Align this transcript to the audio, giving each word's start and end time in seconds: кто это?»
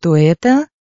кто 0.00 0.16
это?» 0.16 0.70